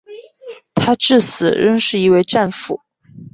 [0.73, 2.81] 他至死仍是一位战俘。